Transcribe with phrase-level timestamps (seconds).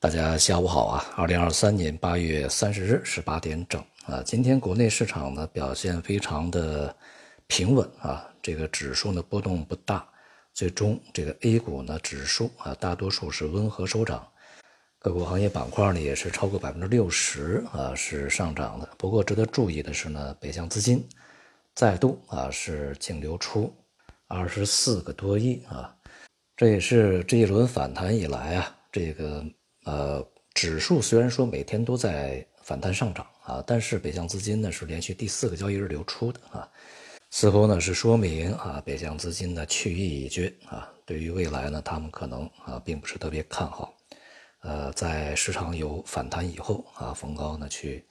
[0.00, 1.04] 大家下午好啊！
[1.16, 6.94] 二零二三年八月三十日十八点整啊，今天国内市场呢表现非常的
[7.48, 10.08] 平稳啊，这个指数呢波动不大，
[10.54, 14.24] 最终这个 A 股呢指数啊大多数是温和收涨，
[15.00, 18.88] 个股行业板块呢也是超过百分之六十啊是上涨的。
[18.96, 21.04] 不过值得注意的是呢，北向资金
[21.74, 23.74] 再度啊是净流出
[24.28, 25.92] 二十四个多亿啊，
[26.56, 29.44] 这也是这一轮反弹以来啊这个。
[29.88, 36.68] 呃，指数虽然说每天都在反弹上涨啊，但是北向资金呢是连续第四个交易日流出的啊，
[37.30, 43.94] 似乎呢是说明啊北向资金的去意已决啊，对于未来呢他们可能啊并不是特别看好，
[44.60, 48.06] 呃，在市场有反弹以后啊逢高呢去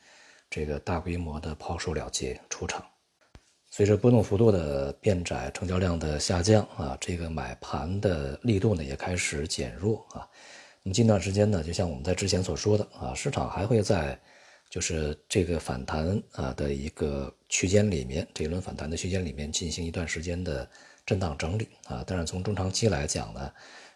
[0.50, 2.84] 这个大规模的抛售了结出场，
[3.70, 10.28] 随着波动幅度的变窄，成交量的下降啊，这个买盘的力度呢也开始减弱啊。
[10.88, 14.18] 那么近段时间呢，就像我们在之前所说的啊，市场还会在
[14.70, 20.66] 就是这个反弹啊的一个区间里面，这一轮反弹的区间里面进行一段时间的
[21.06, 22.06] 震荡整理啊。
[22.08, 23.52] 但是从中长期来讲呢，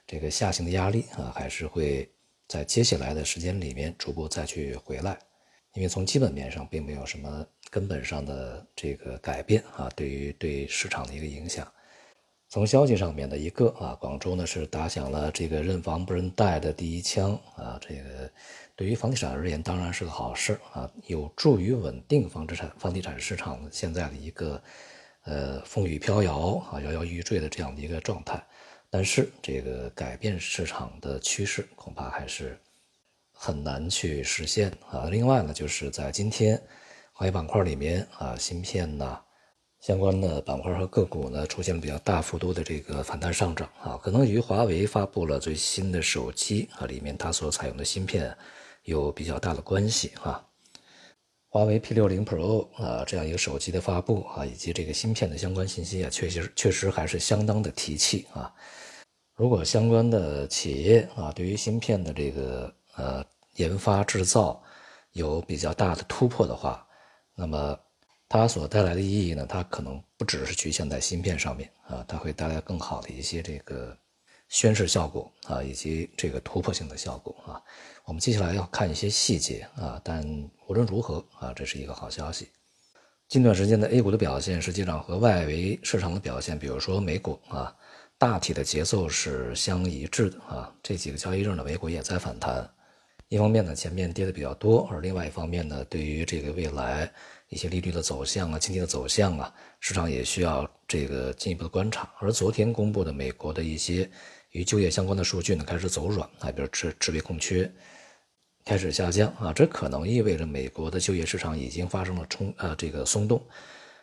[0.06, 2.11] 这个下行的压力啊还是会
[2.50, 5.17] 在接下来的时间里面逐步再去回来，
[5.76, 11.66] 因为从基本面上并没有什么根本上的这个改变啊，对于对市场的一个影响。
[12.52, 18.30] 从消息上面的一个啊，广州呢是打响了这个认房不认贷的第一枪啊，这个
[18.75, 24.61] 对于房地产而言当然是个好事啊，有助于稳定房地产房地产市场现在的一个
[25.23, 28.45] 呃风雨飘摇啊摇摇欲坠的这样的一个状态，
[28.89, 32.59] 但是这个改变市场的趋势恐怕还是
[33.31, 35.08] 很难去实现啊。
[35.09, 36.61] 另外呢，就是在今天
[37.13, 39.21] 行业板块里面啊，芯片呢。
[39.81, 48.37] 相关的板块和个股呢，出现了比较大幅度的这个反弹上涨啊，可能与华为发布了最新的手机啊，里面它所采用的芯片
[48.83, 50.45] 有比较大的关系啊。
[51.49, 58.53] 华为 P60 Pro 啊，这样一个手机的发布啊，以及这个芯片的相关信息啊，确实确实还是相当的提气啊。
[59.33, 63.25] 如果相关的企业啊，对于芯片的这个呃
[63.55, 64.61] 研发制造
[65.14, 66.86] 有比较大的突破的话，
[67.33, 67.75] 那么。
[68.33, 73.95] 它所带来的意义呢，它可能不只是局限在芯片上面啊，它会带来更好的一些这个
[74.47, 77.61] 宣示效果啊，以及这个突破性的效果啊。
[78.05, 80.25] 我们接下来要看一些细节啊，但
[80.65, 82.47] 无论如何啊，这是一个好消息。
[83.27, 87.75] 近段时间的 A 股的表现，实际上和外围市场的表现，比如说美股啊，
[88.17, 90.73] 大体的节奏是相一致的啊。
[90.81, 92.73] 这几个交易日呢，美股也在反弹。
[93.31, 97.09] 一方面呢，前面跌的比较多，而另外一方面呢，对于这个未来。
[97.47, 102.09] 一些利率的走向啊，经济的走向啊，市场也需要这个进一步的观察。
[102.20, 104.09] 而昨天公布的美国的一些
[104.52, 107.70] 与就业相关的数据呢，开始走软啊，比如职职位空缺
[108.64, 113.41] 开始下降啊，这可能意味着美国的就业市场已经发生了冲呃这个松动。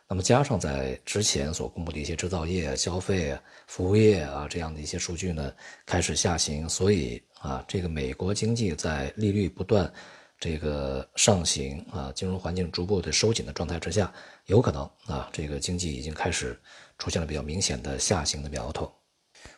[0.08, 5.52] 那么加上在之前所公布的一些制造业、消费、服务业啊这样的一些数据呢
[5.84, 9.92] 开始下行，所以啊，这个美国经济在利率不断。
[10.40, 14.14] 这个上行啊，金融环境逐步的收紧的状态之下，
[14.46, 16.56] 有可能啊，这个经济已经开始
[16.96, 18.88] 出现了比较明显的下行的苗头。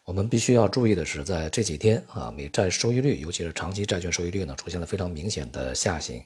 [0.07, 6.25] 我们必须要注意的是，在这几天啊，美债收益率，尤其是长期债券收益率呢，出现了非常明显的下行。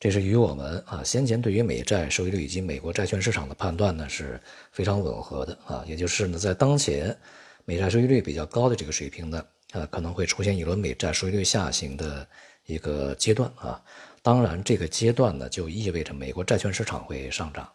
[0.00, 4.40] 这是与我们啊先前对于美债收益率以及美国债券市场的判断呢是
[4.72, 7.16] 非常吻合的啊，也就是呢，在当前
[7.64, 12.26] 美债收益率比较高的这个水平呢，呃，可能会出现一轮美债收益率下行的。
[12.68, 13.82] 一个阶段啊，
[14.20, 17.66] 当然这个阶段呢，就意味着美国债券市场会上涨，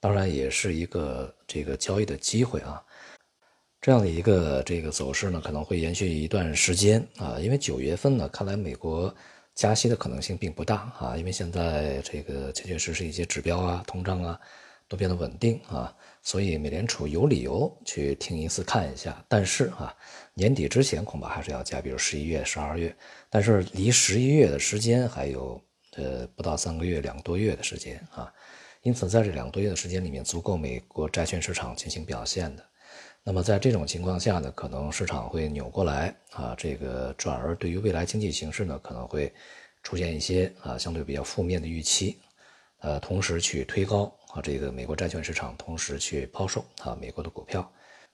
[0.00, 2.82] 当然也是一个这个交易的机会啊。
[3.82, 9.14] 这样的一个这个走势呢，可能会延续一段时间啊，因为九月份呢，看来美国
[9.58, 14.40] 加息的可能性并不大啊，因为现在这个确确实实一些指标啊，通胀啊。
[14.90, 19.22] 都变得稳定啊，所以美联储有理由去听一次看一下。
[19.28, 19.94] 但是啊，
[20.32, 22.96] 年底之前恐怕还是要加，比如十一月、十二月。
[23.28, 25.62] 但是离十一月的时间还有
[25.96, 28.32] 呃不到三个月，两个多月的时间啊。
[28.80, 32.64] 因此，在这两个多月的时间里面，足够美国债券市场进行表现的。
[33.24, 39.32] 那么在这种情况下呢，可能市场会扭过来啊，这个转而对于未来经济形势呢，可能会
[39.82, 42.18] 出现一些啊相对比较负面的预期，
[42.80, 44.12] 呃，同时去推高。
[44.34, 47.66] 啊，这个美国债券市场同时去抛售啊，美国的股票，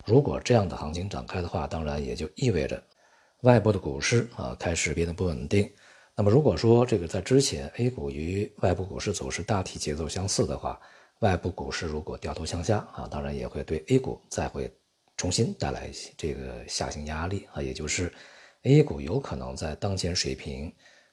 [0.05, 2.81] 如果这样的行情展开的话，当然也就意味着
[3.41, 5.69] 外部的股市啊开始变得不稳定。
[6.15, 10.81] 那么如果说这个在之前 A 股与外部股市走势大体节奏相似的话，
[11.25, 14.71] 外部股市如果掉头向下啊，当然也会对 A 股再会
[15.17, 18.13] 重新带来这个下行压力啊，也就是
[18.65, 20.71] A 股有可能在当前水平，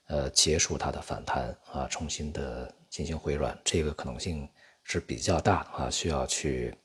[0.08, 4.46] 呃，结束它的反弹啊，重新的进行回软，这个可能性
[4.84, 6.76] 是比较大啊，需要去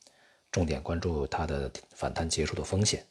[0.52, 3.04] 重点关注它的反弹结束的风险。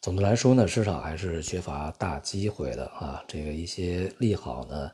[0.00, 4.88] 总的来说呢，市场还是缺乏大机会的啊，这个一些利好呢，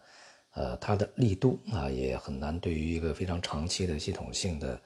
[0.55, 4.81] 呃，它的力度啊也很难对于一个非常长期的系统性的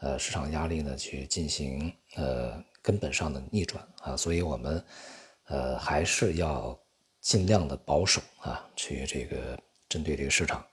[0.00, 4.84] 呃市场压力呢去进行呃根本上的逆转啊，所以我们
[5.46, 6.78] 呃还是要
[7.20, 10.64] 尽量的保守啊，去这个针对这个市场，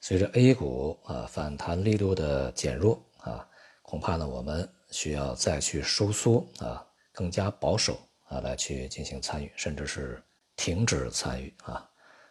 [0.00, 3.48] 随着 A 股啊反弹力度的减弱啊，
[3.82, 7.98] 恐怕呢我们需要再去收缩啊，更加保守。
[8.30, 10.22] 啊，来去进行参与，甚至是
[10.54, 11.88] 停止参与啊。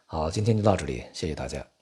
[0.10, 1.77] 好，今天就到这里，谢谢大家。